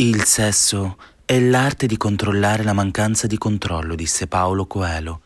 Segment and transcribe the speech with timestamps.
[0.00, 5.22] Il sesso è l'arte di controllare la mancanza di controllo, disse Paolo Coelho.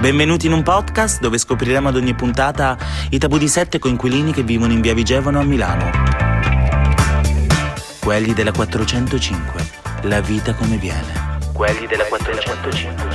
[0.00, 2.76] Benvenuti in un podcast dove scopriremo ad ogni puntata
[3.10, 5.92] i tabù di sette coinquilini che vivono in via Vigevano a Milano.
[8.00, 9.70] Quelli della 405,
[10.02, 11.38] la vita come viene.
[11.52, 13.06] Quelli della 405,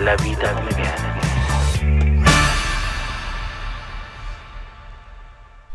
[0.00, 1.11] la vita come viene.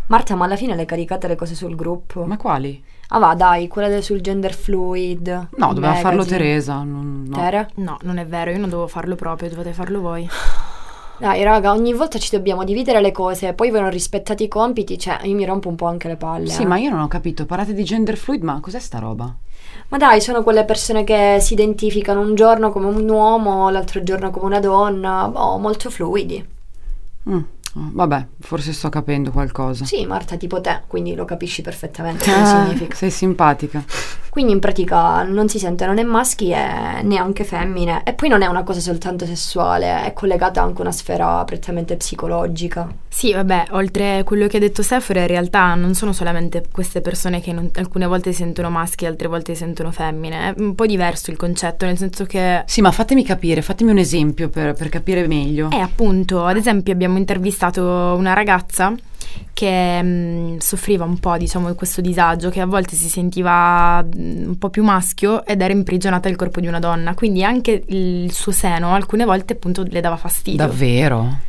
[0.07, 2.25] Marta, ma alla fine le caricate le cose sul gruppo?
[2.25, 2.81] Ma quali?
[3.09, 5.27] Ah va, dai, quella del- sul gender fluid.
[5.27, 6.01] No, doveva magazine.
[6.01, 6.83] farlo Teresa.
[6.83, 7.35] non- no.
[7.37, 7.69] Tere?
[7.75, 10.27] No, non è vero, io non dovevo farlo proprio, dovete farlo voi.
[11.19, 14.99] Dai, raga, ogni volta ci dobbiamo dividere le cose, poi voi non rispettate i compiti,
[14.99, 16.47] cioè io mi rompo un po' anche le palle.
[16.47, 16.65] Sì, eh.
[16.67, 17.45] ma io non ho capito.
[17.45, 19.33] Parlate di gender fluid, ma cos'è sta roba?
[19.89, 24.29] Ma dai, sono quelle persone che si identificano un giorno come un uomo, l'altro giorno
[24.29, 26.45] come una donna, boh, molto fluidi.
[27.29, 27.39] Mm,
[27.93, 29.85] vabbè, forse sto capendo qualcosa.
[29.85, 32.95] Sì, Marta, tipo te, quindi lo capisci perfettamente cosa Ah, significa.
[32.95, 33.83] sei simpatica.
[34.37, 38.03] Quindi in pratica non si sentono né maschi e neanche femmine.
[38.03, 41.95] E poi non è una cosa soltanto sessuale, è collegata anche a una sfera prettamente
[41.95, 42.87] psicologica.
[43.07, 47.01] Sì, vabbè, oltre a quello che ha detto Sephora, in realtà non sono solamente queste
[47.01, 50.53] persone che non- alcune volte si sentono maschi, altre volte si sentono femmine.
[50.53, 52.61] È un po' diverso il concetto, nel senso che...
[52.67, 55.71] Sì, ma fatemi capire, fatemi un esempio per, per capire meglio.
[55.71, 57.81] Eh, appunto, ad esempio abbiamo intervistato
[58.15, 58.93] una ragazza
[59.53, 64.47] che mh, soffriva un po', diciamo, di questo disagio, che a volte si sentiva mh,
[64.47, 68.31] un po' più maschio ed era imprigionata nel corpo di una donna, quindi anche il
[68.31, 70.65] suo seno alcune volte appunto le dava fastidio.
[70.65, 71.39] Davvero?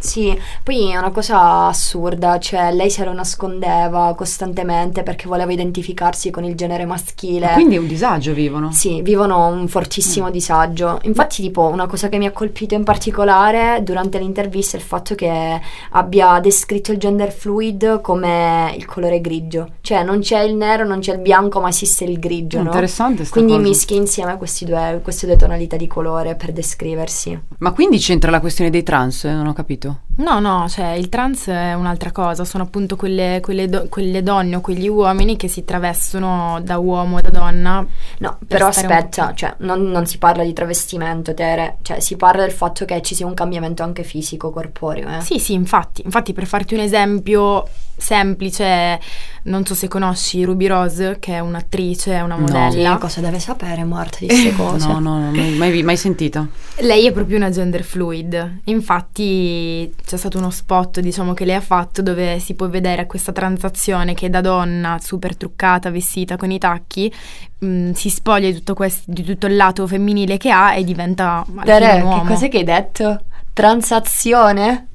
[0.00, 6.30] Sì, poi è una cosa assurda, cioè lei se lo nascondeva costantemente perché voleva identificarsi
[6.30, 7.50] con il genere maschile.
[7.52, 8.72] Quindi è un disagio vivono.
[8.72, 10.98] Sì, vivono un fortissimo disagio.
[11.02, 15.14] Infatti, tipo, una cosa che mi ha colpito in particolare durante l'intervista è il fatto
[15.14, 19.68] che abbia descritto il gender fluid come il colore grigio.
[19.82, 22.64] Cioè, non c'è il nero, non c'è il bianco, ma esiste il grigio, no?
[22.64, 23.68] Interessante sta Quindi cosa.
[23.68, 27.38] mischi insieme questi due- queste due tonalità di colore per descriversi.
[27.58, 29.24] Ma quindi c'entra la questione dei trans?
[29.24, 29.89] Eh, Non ho capito.
[30.16, 34.56] No, no, cioè il trans è un'altra cosa, sono appunto quelle, quelle do- quelle donne
[34.56, 37.86] o quegli uomini che si travestono da uomo e da donna.
[38.18, 41.78] No, Per però po' aspetta, cioè, non, non si parla di travestimento, Tere.
[41.80, 45.20] Cioè, si parla del fatto che ci sia un cambiamento anche fisico, corporeo, eh?
[45.22, 48.98] Sì, sì, infatti, infatti per farti un esempio semplice,
[49.44, 52.42] non so se conosci Ruby Rose, che è un'attrice, è una No.
[52.42, 52.92] modella.
[52.94, 54.86] Sì, cosa deve sapere Marta di queste cose?
[54.86, 56.46] No, no, no, mai, mai, mai sentita.
[56.80, 61.60] Lei è proprio una gender fluid, infatti c'è stato uno spot diciamo che lei ha
[61.60, 66.58] fatto dove si può vedere questa transazione che da donna super truccata, vestita con i
[66.58, 67.12] tacchi,
[67.58, 71.44] mh, si spoglia di tutto, quest- di tutto il lato femminile che ha e diventa
[71.64, 72.22] Tere, un uomo.
[72.22, 73.22] che cos'è che hai detto?
[73.52, 74.88] Transazione?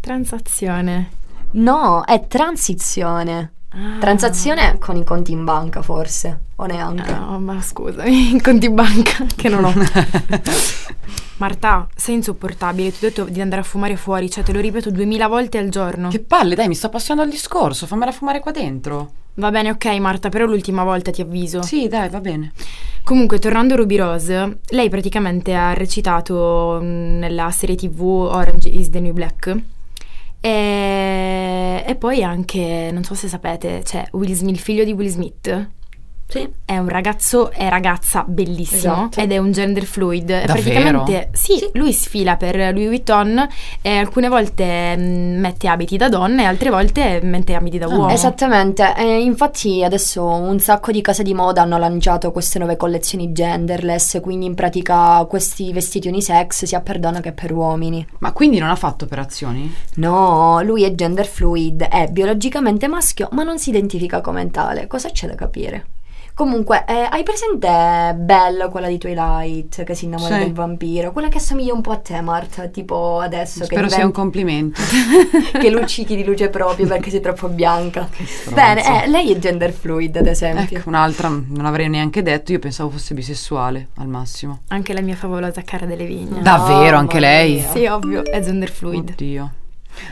[0.00, 1.10] Transazione.
[1.52, 3.52] No, è transizione.
[3.76, 3.98] Ah.
[4.00, 6.40] Transazione con i conti in banca, forse.
[6.56, 7.12] O neanche.
[7.12, 9.72] No, ma scusami, conti banca che non ho.
[11.36, 14.90] Marta, sei insopportabile, ti ho detto di andare a fumare fuori, cioè te lo ripeto
[14.90, 16.08] duemila volte al giorno.
[16.08, 19.10] Che palle, dai, mi sto appassionando al discorso, fammela fumare qua dentro.
[19.34, 21.60] Va bene, ok Marta, però l'ultima volta ti avviso.
[21.60, 22.52] Sì, dai, va bene.
[23.04, 28.88] Comunque, tornando a Ruby Rose, lei praticamente ha recitato mh, nella serie tv Orange is
[28.88, 29.54] the New Black.
[30.40, 31.15] E,
[31.86, 35.70] e poi anche, non so se sapete, c'è Will Smith, il figlio di Will Smith.
[36.28, 36.48] Sì.
[36.64, 39.20] È un ragazzo e ragazza bellissimo Esatto.
[39.20, 40.26] ed è un gender fluid.
[40.26, 40.52] Davvero?
[40.52, 43.46] Praticamente, sì, lui sfila per Louis Vuitton
[43.80, 48.08] e alcune volte mh, mette abiti da donna e altre volte mette abiti da uomo.
[48.08, 53.32] Esattamente, e infatti adesso un sacco di case di moda hanno lanciato queste nuove collezioni
[53.32, 58.04] genderless, quindi in pratica questi vestiti unisex sia per donna che per uomini.
[58.18, 59.72] Ma quindi non ha fatto operazioni?
[59.94, 64.88] No, lui è gender fluid, è biologicamente maschio, ma non si identifica come tale.
[64.88, 65.86] Cosa c'è da capire?
[66.36, 70.42] Comunque, eh, hai presente Belle, quella di Twilight, che si innamora Sì.
[70.42, 71.10] del vampiro?
[71.10, 74.78] Quella che assomiglia un po' a te, Marta, tipo adesso Spero che, sia un complimento.
[75.58, 78.06] che luccichi di luce proprio perché sei troppo bianca.
[78.52, 80.76] Bene, eh, lei è gender fluid, ad esempio.
[80.76, 84.60] Ecco, un'altra non avrei neanche detto, io pensavo fosse bisessuale al massimo.
[84.68, 86.42] Anche la mia favolosa cara delle vigne.
[86.42, 87.54] Davvero, anche mamma lei?
[87.54, 87.70] mia.
[87.70, 89.08] Sì, ovvio, è gender fluid.
[89.08, 89.50] Oddio.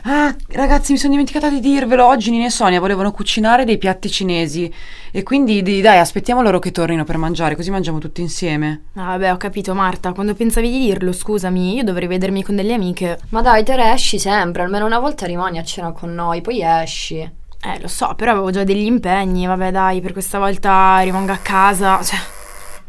[0.04, 2.06] Ah, ragazzi, mi sono dimenticata di dirvelo.
[2.06, 4.72] Oggi Nina e Sonia volevano cucinare dei piatti cinesi.
[5.10, 8.86] E quindi, di- dai, aspettiamo loro che tornino per mangiare, così mangiamo tutti insieme.
[8.94, 10.12] Ah, vabbè, ho capito, Marta.
[10.12, 13.18] Quando pensavi di dirlo, scusami, io dovrei vedermi con delle amiche.
[13.30, 17.18] Ma dai, Tere, esci sempre, almeno una volta rimani a cena con noi, poi esci.
[17.66, 19.46] Eh, lo so, però avevo già degli impegni.
[19.46, 22.02] Vabbè, dai, per questa volta rimango a casa.
[22.02, 22.18] Cioè,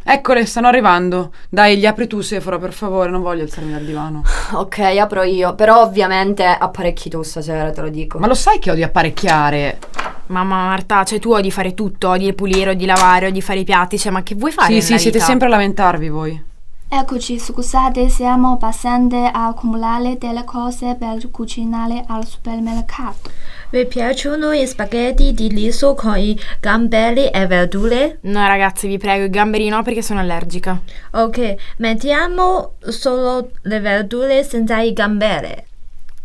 [0.08, 1.32] Eccole, stanno arrivando.
[1.50, 4.22] Dai, gli apri tu, Sefora, per favore, non voglio alzarmi dal divano.
[4.54, 8.20] Ok, apro io, però ovviamente apparecchi tu stasera, te lo dico.
[8.20, 9.80] Ma lo sai che odio apparecchiare?
[10.28, 13.98] Mamma Marta, cioè tu odi fare tutto, odi pulire, odi lavare, odi fare i piatti,
[13.98, 15.30] cioè ma che vuoi fare Sì, nella sì, siete vita?
[15.30, 16.44] sempre a lamentarvi voi.
[16.88, 23.32] Eccoci, scusate, siamo passati a accumulare delle cose per cucinare al supermercato.
[23.70, 28.20] Vi piacciono i spaghetti di riso con i gamberi e verdure?
[28.22, 30.80] No ragazzi, vi prego, i gamberi no perché sono allergica.
[31.12, 35.54] Ok, mettiamo solo le verdure senza i gamberi.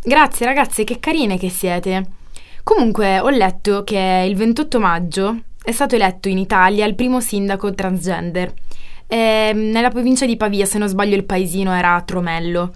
[0.03, 2.07] Grazie ragazze, che carine che siete.
[2.63, 7.75] Comunque ho letto che il 28 maggio è stato eletto in Italia il primo sindaco
[7.75, 8.53] transgender.
[9.07, 12.73] Ehm, nella provincia di Pavia, se non sbaglio, il paesino era Tromello.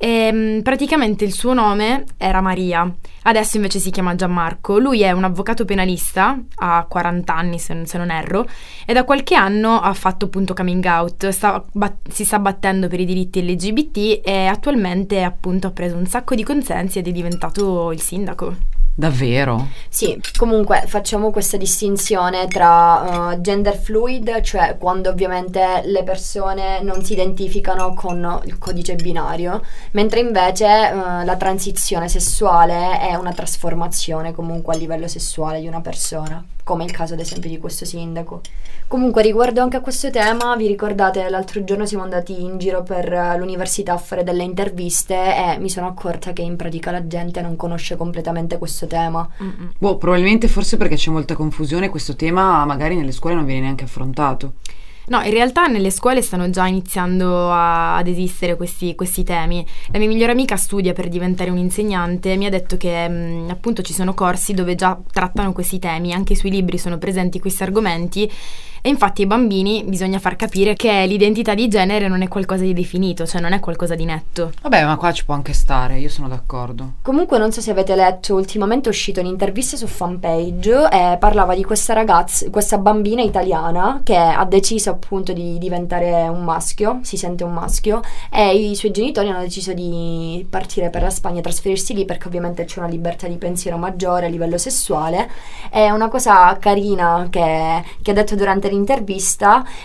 [0.00, 2.88] Ehm, praticamente il suo nome era Maria,
[3.22, 4.78] adesso invece si chiama Gianmarco.
[4.78, 8.46] Lui è un avvocato penalista, ha 40 anni se, se non erro,
[8.86, 13.00] e da qualche anno ha fatto appunto coming out, sta bat- si sta battendo per
[13.00, 17.90] i diritti LGBT e attualmente appunto ha preso un sacco di consensi ed è diventato
[17.90, 18.77] il sindaco.
[18.98, 19.68] Davvero?
[19.88, 27.04] Sì, comunque facciamo questa distinzione tra uh, gender fluid, cioè quando ovviamente le persone non
[27.04, 29.62] si identificano con il codice binario,
[29.92, 35.80] mentre invece uh, la transizione sessuale è una trasformazione comunque a livello sessuale di una
[35.80, 38.42] persona, come il caso ad esempio di questo sindaco.
[38.88, 43.10] Comunque riguardo anche a questo tema, vi ricordate l'altro giorno siamo andati in giro per
[43.10, 47.40] uh, l'università a fare delle interviste e mi sono accorta che in pratica la gente
[47.40, 49.26] non conosce completamente questo tema.
[49.78, 53.84] Boh, probabilmente forse perché c'è molta confusione, questo tema magari nelle scuole non viene neanche
[53.84, 54.52] affrontato.
[55.08, 59.64] No, in realtà nelle scuole stanno già iniziando a- ad esistere questi, questi temi.
[59.90, 63.80] La mia migliore amica studia per diventare un'insegnante e mi ha detto che mh, appunto
[63.80, 68.30] ci sono corsi dove già trattano questi temi, anche sui libri sono presenti questi argomenti
[68.88, 72.72] e infatti ai bambini bisogna far capire che l'identità di genere non è qualcosa di
[72.72, 74.50] definito, cioè non è qualcosa di netto.
[74.62, 76.94] Vabbè, ma qua ci può anche stare, io sono d'accordo.
[77.02, 81.64] Comunque non so se avete letto, ultimamente è uscito un'intervista su fanpage e parlava di
[81.64, 87.44] questa ragazza, questa bambina italiana che ha deciso appunto di diventare un maschio, si sente
[87.44, 88.00] un maschio
[88.32, 92.64] e i suoi genitori hanno deciso di partire per la Spagna, trasferirsi lì perché ovviamente
[92.64, 95.28] c'è una libertà di pensiero maggiore a livello sessuale.
[95.70, 98.76] È una cosa carina che, che ha detto durante l'intervista,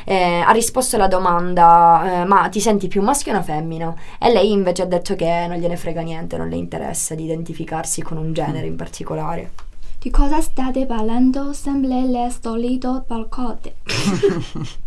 [0.06, 3.94] eh, ha risposto alla domanda eh, ma ti senti più maschio o una femmina?
[4.20, 8.02] E lei invece ha detto che non gliene frega niente, non le interessa di identificarsi
[8.02, 9.52] con un genere in particolare.
[10.00, 11.54] Di cosa state parlando?
[11.54, 13.72] Sembra le solito qualcosa.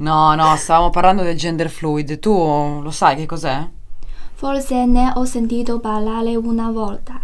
[0.00, 2.18] No, no, stavamo parlando del gender fluid.
[2.20, 3.68] Tu lo sai che cos'è?
[4.32, 7.20] Forse ne ho sentito parlare una volta.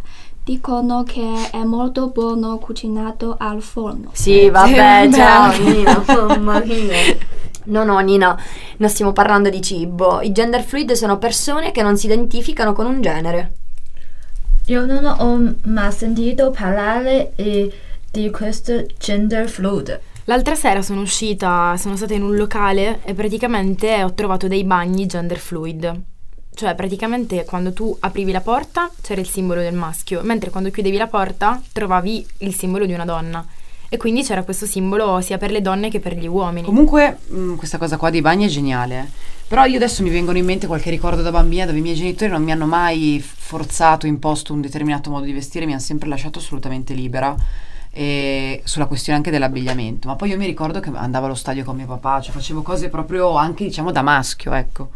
[0.47, 4.11] Dicono che è molto buono cucinato al forno.
[4.13, 7.17] Sì, vabbè, ciao Nina, mamma mia.
[7.65, 8.41] No, no, Nina,
[8.77, 10.21] non stiamo parlando di cibo.
[10.21, 13.55] I gender fluid sono persone che non si identificano con un genere.
[14.67, 17.73] Io non ho mai sentito parlare eh,
[18.09, 20.01] di questo gender fluid.
[20.27, 25.07] L'altra sera sono uscita, sono stata in un locale e praticamente ho trovato dei bagni
[25.07, 26.15] gender fluid.
[26.56, 30.97] Cioè, praticamente quando tu aprivi la porta c'era il simbolo del maschio, mentre quando chiudevi
[30.97, 33.47] la porta trovavi il simbolo di una donna.
[33.91, 36.64] E quindi c'era questo simbolo sia per le donne che per gli uomini.
[36.67, 38.99] Comunque, mh, questa cosa qua dei bagni è geniale.
[38.99, 39.35] eh.
[39.47, 42.31] Però io adesso mi vengono in mente qualche ricordo da bambina dove i miei genitori
[42.31, 46.38] non mi hanno mai forzato, imposto un determinato modo di vestire, mi hanno sempre lasciato
[46.38, 47.37] assolutamente libera.
[47.91, 50.09] E sulla questione anche dell'abbigliamento.
[50.09, 52.88] Ma poi io mi ricordo che andavo allo stadio con mio papà, cioè facevo cose
[52.88, 54.88] proprio anche diciamo da maschio, ecco.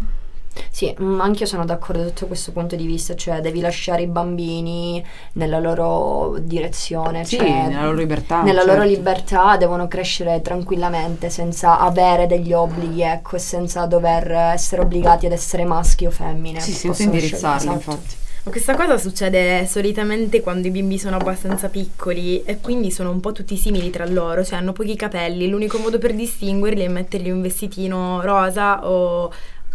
[0.71, 4.07] Sì, mm, anche io sono d'accordo sotto questo punto di vista, cioè devi lasciare i
[4.07, 5.04] bambini
[5.35, 8.42] nella loro direzione, Sì, cioè nella loro libertà.
[8.42, 8.95] nella loro certo.
[8.97, 15.33] libertà devono crescere tranquillamente senza avere degli obblighi, ecco, e senza dover essere obbligati ad
[15.33, 16.61] essere maschi o femmine.
[16.61, 17.75] Sì, senza indirizzarli, esatto.
[17.75, 18.14] infatti.
[18.42, 23.21] Ma questa cosa succede solitamente quando i bimbi sono abbastanza piccoli e quindi sono un
[23.21, 27.28] po' tutti simili tra loro, cioè hanno pochi capelli, l'unico modo per distinguerli è mettergli
[27.28, 29.30] un vestitino rosa o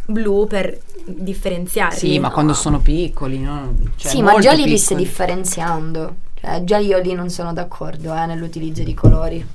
[0.05, 1.97] blu per differenziarli.
[1.97, 3.73] Sì, ma quando sono piccoli, no?
[3.95, 6.15] Cioè, sì, ma già lì li stai differenziando.
[6.33, 9.45] Cioè, già io lì non sono d'accordo eh, nell'utilizzo di colori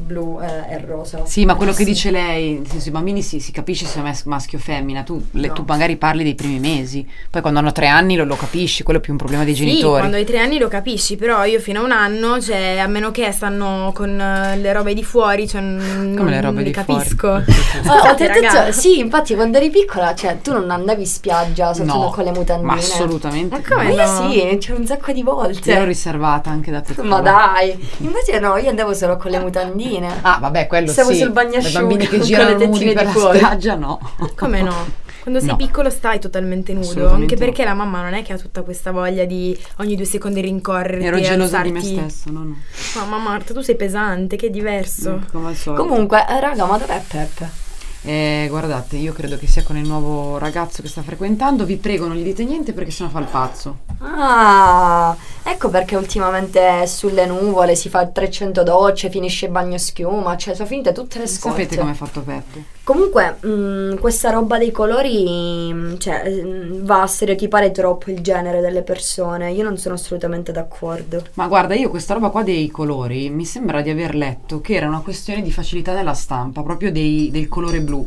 [0.00, 1.24] blu eh, e rosa.
[1.26, 4.02] Sì, ma quello che dice lei, nel senso, i bambini si, si capisce se è
[4.02, 5.52] mas- maschio o femmina, tu, le- No.
[5.52, 8.98] tu magari parli dei primi mesi, poi quando hanno tre anni lo, lo capisci, quello
[8.98, 9.98] è più un problema dei Sì, genitori.
[9.98, 13.10] quando hai tre anni lo capisci, però io fino a un anno, cioè, a meno
[13.10, 16.70] che stanno con eh, le robe di fuori, cioè, non, Come le robe non di
[16.70, 17.28] capisco.
[17.36, 18.72] Ho detto- raga.
[18.72, 22.30] sì, infatti quando eri piccola, cioè tu non andavi in spiaggia sotto No, con le
[22.32, 22.66] mutandine.
[22.72, 24.30] ma assolutamente Ma come io no?
[24.30, 25.72] sì, c'è un sacco di volte.
[25.72, 27.08] Ero riservata anche da piccola.
[27.08, 29.89] Ma dai, invece no, io andavo solo con le mutandine.
[30.22, 31.18] Ah, vabbè, quello Stavo sì.
[31.18, 33.98] sul bagnasciugo I bambini che con girano le nudi per di la spiaggia, no.
[34.36, 35.08] Come no?
[35.20, 35.56] Quando sei No.
[35.56, 37.40] piccolo stai totalmente nudo, anche no.
[37.40, 41.04] perché la mamma non è che ha tutta questa voglia di ogni due secondi rincorrerti
[41.04, 42.56] Ero gelosa di me stessa, no, no.
[42.96, 45.16] Mamma Marta, tu sei pesante, che è diverso.
[45.16, 45.82] Mm, Come al solito.
[45.82, 47.68] Comunque, eh, raga, ma dov'è Peppe?
[48.02, 51.66] Eh, guardate, io credo che sia con il nuovo ragazzo che sta frequentando.
[51.66, 53.80] Vi prego, non gli dite niente perché sennò fa il pazzo.
[53.98, 60.54] Ah, ecco perché ultimamente sulle nuvole si fa 300 docce, finisce il bagno schiuma, cioè
[60.54, 61.62] sono finite tutte le scorte.
[61.62, 62.64] Sapete come è fatto Peppe?
[62.84, 68.60] Comunque, mh, questa roba dei colori mh, cioè, mh, va a stereotipare troppo il genere
[68.60, 69.52] delle persone.
[69.52, 71.22] Io non sono assolutamente d'accordo.
[71.34, 74.86] Ma guarda, io questa roba qua dei colori mi sembra di aver letto che era
[74.88, 78.06] una questione di facilità nella stampa, proprio dei- del colore blu.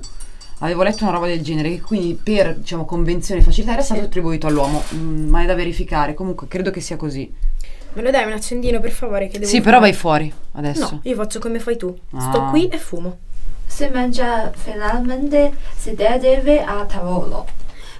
[0.63, 3.99] Avevo letto una roba del genere che quindi per diciamo, convenzione e facilità era stato
[4.01, 6.13] attribuito all'uomo, Mm, ma è da verificare.
[6.13, 7.31] Comunque credo che sia così.
[7.93, 10.89] Me lo dai un accendino per favore che devo Sì, però vai fuori adesso.
[10.93, 11.93] No, io faccio come fai tu.
[12.17, 12.49] Sto Ah.
[12.49, 13.17] qui e fumo.
[13.65, 17.45] Si mangia finalmente sedere a tavolo.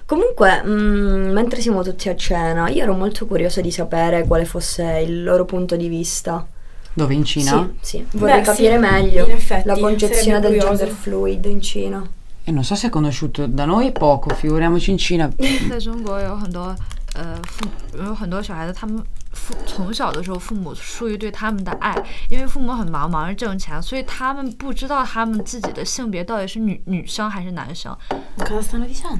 [0.06, 5.02] Comunque, mh, mentre siamo tutti a cena, io ero molto curiosa di sapere quale fosse
[5.06, 6.46] il loro punto di vista.
[6.92, 7.12] Dove?
[7.14, 7.70] In Cina?
[7.80, 8.06] Sì, sì.
[8.12, 12.08] Vorrei Beh, sì, capire meglio in effetti, la concezione del gender fluid in Cina.
[12.46, 15.30] E non so se è conosciuto da noi poco, figuriamoci in Cina.
[15.68, 16.76] 在中国有很多
[17.14, 21.96] 呃父有很多小孩子，他们父从小的时候父母出于对他们的爱，
[22.28, 27.96] 因为父母很忙，忙着挣钱，所以他们不知道他们自己的性别到底是女女生还是男生。
[28.36, 29.18] Cosa stanno dicendo?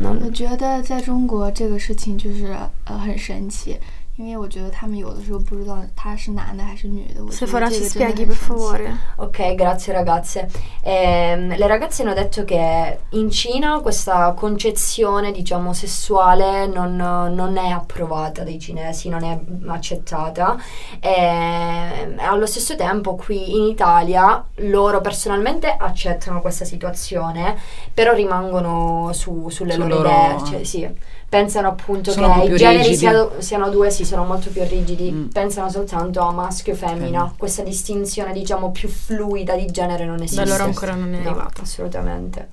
[0.00, 3.76] 我觉得在中国这个事情就是呃很神奇，
[4.21, 7.23] 因为我觉得他们有的时候不知道他是男的还是女的。
[7.23, 8.97] 我觉 Se 得 farà 这 ci 个真的 spieghi 很 per 神奇 favore.
[9.17, 10.47] Ok, grazie ragazze.
[10.81, 17.69] Ehm, le ragazze hanno detto che in Cina questa concezione, diciamo, sessuale non, non è
[17.69, 20.57] approvata dai cinesi, non è accettata.
[20.99, 27.55] E allo stesso tempo qui in Italia loro personalmente accettano questa situazione,
[27.93, 30.43] però rimangono su- sulle Su loro, loro- idee.
[30.45, 30.89] Cioè, sì.
[31.32, 35.10] Pensano appunto Sono che i generi siano, siano due, sì, sono molto più rigidi.
[35.10, 35.26] Mm.
[35.28, 36.98] Pensano soltanto a maschio e femmina.
[36.98, 37.34] Femmina.
[37.38, 40.44] Questa distinzione, diciamo, più fluida di genere non esiste.
[40.44, 41.62] Da loro ancora non è No, arrivata.
[41.62, 42.48] assolutamente.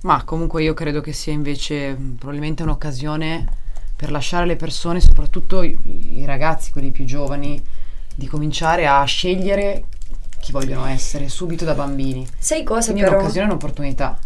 [0.00, 3.46] Ma comunque io credo che sia invece mh, probabilmente un'occasione
[3.94, 5.78] per lasciare le persone, soprattutto i,
[6.18, 7.62] i ragazzi, quelli più giovani,
[8.16, 9.84] di cominciare a scegliere
[10.48, 12.26] chi vogliono essere subito da bambini.
[12.38, 13.16] Sai cosa Quindi è però?
[13.18, 14.18] un'occasione e un'opportunità.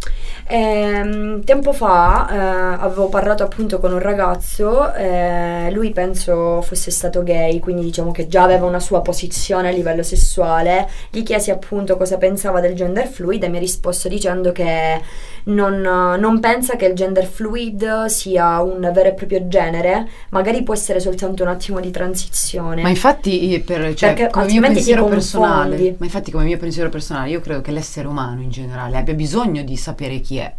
[0.47, 7.23] Ehm, tempo fa eh, avevo parlato appunto con un ragazzo, eh, lui penso fosse stato
[7.23, 10.88] gay, quindi diciamo che già aveva una sua posizione a livello sessuale.
[11.11, 15.00] Gli chiesi appunto cosa pensava del gender fluid e mi ha risposto dicendo che
[15.45, 20.75] non, non pensa che il gender fluid sia un vero e proprio genere, magari può
[20.75, 22.83] essere soltanto un attimo di transizione.
[22.83, 26.90] Ma infatti, eh, per, cioè, Perché come mio pensiero personale, ma infatti come mio pensiero
[26.90, 30.54] personale, io credo che l'essere umano in generale abbia bisogno di sapere chi è.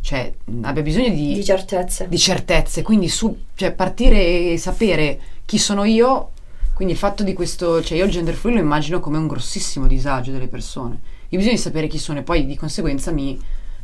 [0.00, 2.08] Cioè, abbia bisogno di, di certezze.
[2.08, 6.30] di certezze, quindi su, cioè, partire e sapere chi sono io,
[6.74, 9.86] quindi il fatto di questo, cioè io il gender fluid lo immagino come un grossissimo
[9.86, 10.98] disagio delle persone.
[11.28, 13.38] Io bisogno di sapere chi sono e poi di conseguenza mi,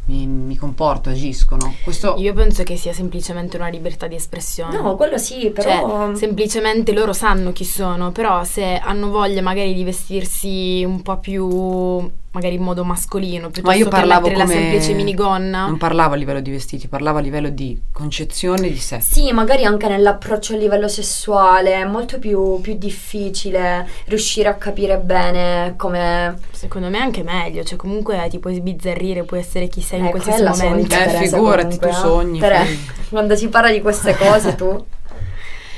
[0.07, 1.75] mi, mi comporto, agisco, no?
[1.83, 4.77] Questo Io penso che sia semplicemente una libertà di espressione.
[4.77, 6.09] No, quello sì, però...
[6.09, 11.19] Cioè, semplicemente loro sanno chi sono, però se hanno voglia magari di vestirsi un po'
[11.19, 15.66] più magari in modo mascolino, piuttosto Ma io che parlavo come la semplice minigonna.
[15.66, 19.00] Non parlavo a livello di vestiti, parlavo a livello di concezione di sé.
[19.00, 24.99] Sì, magari anche nell'approccio a livello sessuale è molto più, più difficile riuscire a capire
[24.99, 26.38] bene come...
[26.50, 30.07] Secondo me è anche meglio, cioè comunque ti puoi sbizzarrire, puoi essere chi sei in
[30.07, 30.95] Eh, qualsiasi quella sono momento.
[30.95, 32.66] Eh, figurati, comunque, tu sogni, Tere,
[33.09, 34.85] quando si parla di queste cose tu...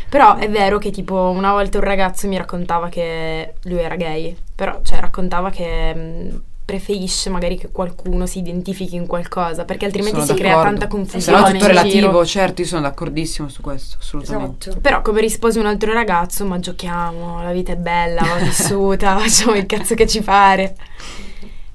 [0.08, 4.34] Però è vero che tipo una volta un ragazzo mi raccontava che lui era gay,
[4.54, 10.20] però cioè raccontava che mh, preferisce magari che qualcuno si identifichi in qualcosa, perché altrimenti
[10.20, 10.78] Sono si crea d'accordo.
[10.78, 11.48] tanta Se no confusione.
[11.48, 12.26] è tutto relativo, giro.
[12.26, 14.68] certo, io sono d'accordissimo su questo, assolutamente.
[14.68, 14.82] Esatto.
[14.82, 19.54] Però come risposi un altro ragazzo, ma giochiamo, la vita è bella, va vissuta, facciamo
[19.54, 20.76] il cazzo che ci pare.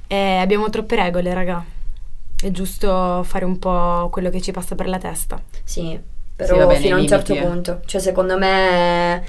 [0.05, 1.65] E abbiamo troppe regole, raga.
[2.39, 5.41] È giusto fare un po' quello che ci passa per la testa.
[5.63, 6.00] Sì, Sì,
[6.35, 7.41] però va bene, fino a un limiti, certo eh.
[7.41, 7.81] punto.
[7.85, 9.23] Cioè, secondo me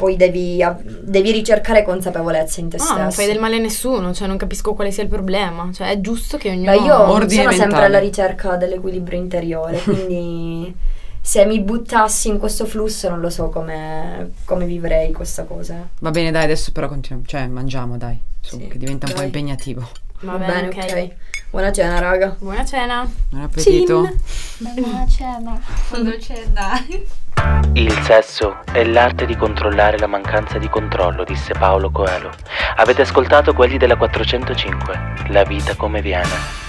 [0.00, 0.64] poi devi,
[1.02, 2.98] devi ricercare consapevolezza in te No, stesso.
[2.98, 5.68] non fai del male a nessuno, cioè non capisco quale sia il problema.
[5.74, 6.70] Cioè è giusto che ognuno...
[6.70, 10.74] Beh, io Ordine sono sempre alla ricerca dell'equilibrio interiore, quindi
[11.20, 15.86] se mi buttassi in questo flusso non lo so come, come vivrei questa cosa.
[16.00, 19.18] Va bene, dai, adesso però continuiamo, cioè mangiamo, dai, su, Sì, che diventa un po'
[19.18, 19.26] dai.
[19.26, 19.86] impegnativo.
[20.20, 21.14] Va bene, ok.
[21.50, 22.36] Buona cena, raga.
[22.38, 23.10] Buona cena.
[23.30, 24.08] Buon appetito.
[24.58, 25.60] Buona cena.
[27.72, 32.30] Il sesso è l'arte di controllare la mancanza di controllo, disse Paolo Coelho.
[32.76, 36.68] Avete ascoltato quelli della 405, La vita come viene.